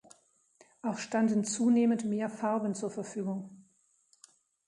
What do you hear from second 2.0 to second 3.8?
mehr Farben zur Verfügung.